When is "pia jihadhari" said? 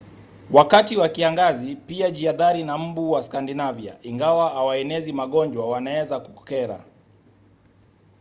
1.75-2.63